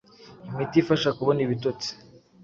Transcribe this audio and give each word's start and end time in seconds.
imiti 0.49 0.75
ifasha 0.81 1.09
kubona 1.17 1.39
ibitotsi 1.45 1.89